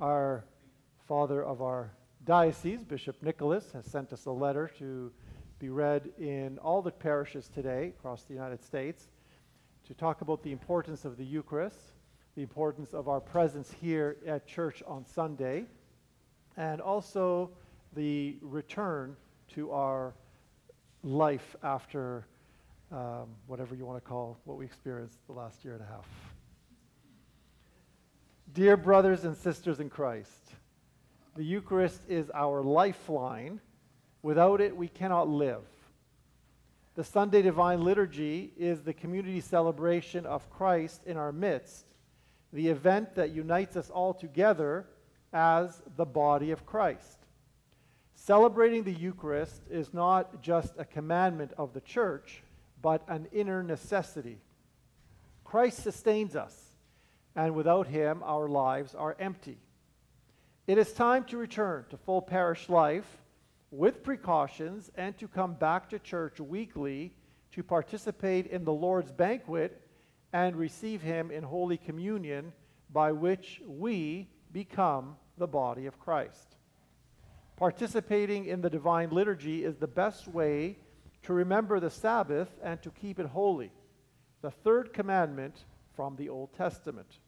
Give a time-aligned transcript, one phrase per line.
[0.00, 0.44] Our
[1.08, 1.90] father of our
[2.24, 5.10] diocese, Bishop Nicholas, has sent us a letter to
[5.58, 9.08] be read in all the parishes today across the United States
[9.88, 11.80] to talk about the importance of the Eucharist,
[12.36, 15.64] the importance of our presence here at church on Sunday,
[16.56, 17.50] and also
[17.96, 19.16] the return
[19.54, 20.14] to our
[21.02, 22.24] life after
[22.92, 26.06] um, whatever you want to call what we experienced the last year and a half.
[28.54, 30.52] Dear brothers and sisters in Christ,
[31.36, 33.60] the Eucharist is our lifeline.
[34.22, 35.62] Without it, we cannot live.
[36.94, 41.84] The Sunday Divine Liturgy is the community celebration of Christ in our midst,
[42.52, 44.86] the event that unites us all together
[45.32, 47.18] as the body of Christ.
[48.14, 52.42] Celebrating the Eucharist is not just a commandment of the church,
[52.80, 54.38] but an inner necessity.
[55.44, 56.67] Christ sustains us,
[57.36, 59.58] and without him, our lives are empty.
[60.66, 63.06] It is time to return to full parish life
[63.70, 67.12] with precautions and to come back to church weekly
[67.52, 69.80] to participate in the Lord's banquet
[70.32, 72.52] and receive Him in Holy Communion,
[72.92, 76.56] by which we become the body of Christ.
[77.56, 80.76] Participating in the divine liturgy is the best way
[81.22, 83.72] to remember the Sabbath and to keep it holy,
[84.42, 85.64] the third commandment
[85.98, 87.18] from the Old Testament.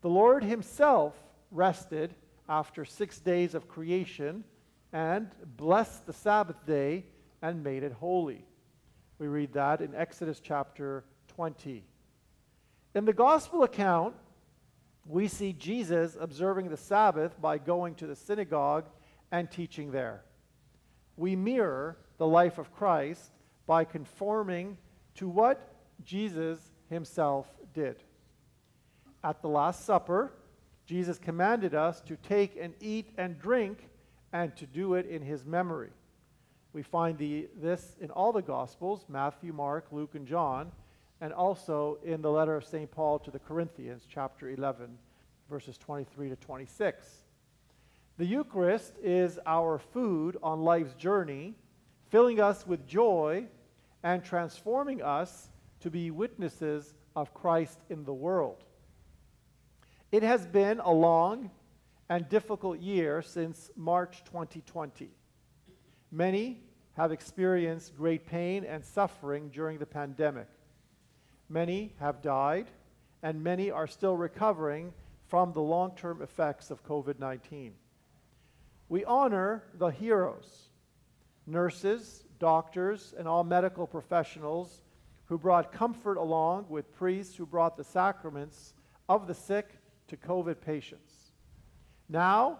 [0.00, 1.12] The Lord Himself
[1.50, 2.14] rested
[2.48, 4.42] after six days of creation
[4.94, 7.04] and blessed the Sabbath day
[7.42, 8.46] and made it holy.
[9.18, 11.04] We read that in Exodus chapter
[11.36, 11.84] 20.
[12.94, 14.14] In the gospel account,
[15.06, 18.86] we see Jesus observing the Sabbath by going to the synagogue
[19.30, 20.24] and teaching there.
[21.18, 23.32] We mirror the life of Christ
[23.66, 24.78] by conforming
[25.16, 27.96] to what Jesus himself did.
[29.22, 30.32] At the Last Supper,
[30.86, 33.88] Jesus commanded us to take and eat and drink
[34.32, 35.90] and to do it in his memory.
[36.72, 40.72] We find the, this in all the Gospels Matthew, Mark, Luke, and John,
[41.20, 42.90] and also in the letter of St.
[42.90, 44.98] Paul to the Corinthians, chapter 11,
[45.48, 47.06] verses 23 to 26.
[48.18, 51.54] The Eucharist is our food on life's journey,
[52.10, 53.46] filling us with joy
[54.02, 55.48] and transforming us
[55.80, 58.64] to be witnesses of Christ in the world.
[60.12, 61.50] It has been a long
[62.08, 65.10] and difficult year since March 2020.
[66.10, 66.60] Many
[66.96, 70.48] have experienced great pain and suffering during the pandemic.
[71.48, 72.70] Many have died,
[73.22, 74.92] and many are still recovering
[75.26, 77.74] from the long term effects of COVID 19.
[78.88, 80.68] We honor the heroes,
[81.46, 84.82] nurses, doctors, and all medical professionals
[85.26, 88.74] who brought comfort along with priests who brought the sacraments
[89.08, 89.68] of the sick
[90.08, 91.12] to COVID patients.
[92.08, 92.58] Now,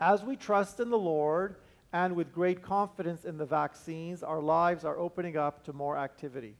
[0.00, 1.56] as we trust in the Lord
[1.92, 6.56] and with great confidence in the vaccines, our lives are opening up to more activity.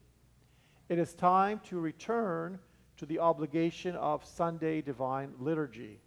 [0.88, 2.58] It is time to return
[2.96, 6.00] to the obligation of Sunday divine liturgy.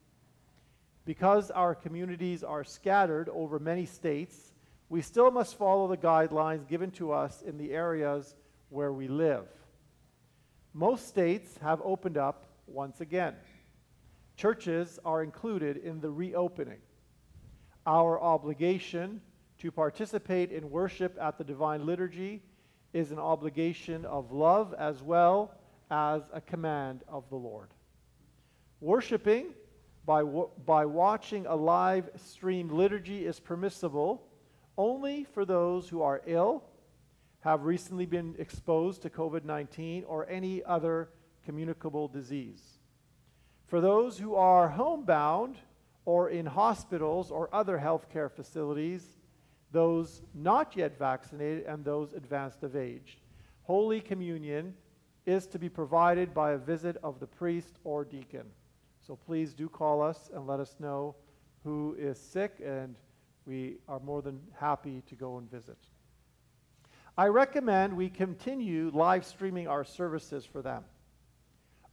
[1.05, 4.53] Because our communities are scattered over many states,
[4.89, 8.35] we still must follow the guidelines given to us in the areas
[8.73, 9.45] where we live.
[10.73, 13.35] Most states have opened up once again.
[14.35, 16.79] Churches are included in the reopening.
[17.85, 19.21] Our obligation
[19.59, 22.41] to participate in worship at the Divine Liturgy
[22.93, 25.53] is an obligation of love as well
[25.91, 27.69] as a command of the Lord.
[28.81, 29.53] Worshipping
[30.03, 34.23] by, by watching a live stream liturgy is permissible
[34.77, 36.63] only for those who are ill,
[37.43, 41.09] have recently been exposed to COVID 19, or any other
[41.45, 42.79] communicable disease.
[43.67, 45.57] For those who are homebound
[46.05, 49.17] or in hospitals or other healthcare facilities,
[49.71, 53.17] those not yet vaccinated, and those advanced of age,
[53.63, 54.73] Holy Communion
[55.25, 58.45] is to be provided by a visit of the priest or deacon.
[59.05, 61.15] So please do call us and let us know
[61.65, 62.95] who is sick, and
[63.45, 65.77] we are more than happy to go and visit.
[67.15, 70.83] I recommend we continue live streaming our services for them.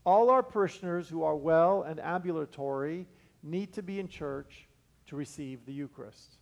[0.03, 3.07] All our parishioners who are well and ambulatory
[3.43, 4.67] need to be in church
[5.05, 6.37] to receive the Eucharist.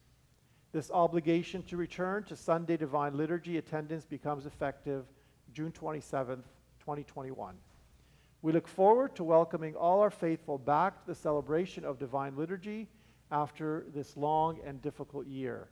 [0.72, 5.04] This obligation to return to Sunday Divine Liturgy attendance becomes effective
[5.52, 6.42] June 27,
[6.80, 7.56] 2021.
[8.42, 12.88] We look forward to welcoming all our faithful back to the celebration of Divine Liturgy
[13.30, 15.68] after this long and difficult year.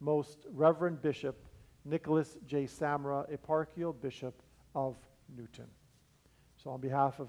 [0.00, 1.42] Most Reverend Bishop
[1.84, 2.64] Nicholas J.
[2.64, 4.34] Samra, Eparchial Bishop
[4.74, 4.96] of
[5.36, 5.66] Newton.
[6.62, 7.28] So, on behalf of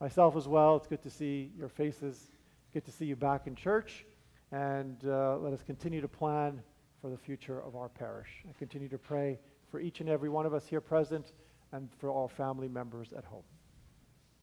[0.00, 2.30] myself as well, it's good to see your faces
[2.76, 4.04] Good to see you back in church,
[4.52, 6.60] and uh, let us continue to plan
[7.00, 8.44] for the future of our parish.
[8.46, 9.38] I continue to pray
[9.70, 11.32] for each and every one of us here present
[11.72, 13.44] and for all family members at home.